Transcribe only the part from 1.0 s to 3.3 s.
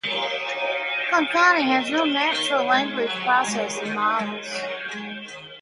Konkani has no natural language